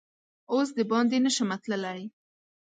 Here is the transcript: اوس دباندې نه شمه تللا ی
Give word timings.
اوس 0.51 0.69
دباندې 0.77 1.17
نه 1.25 1.31
شمه 1.35 1.57
تللا 1.63 1.91
ی 2.01 2.05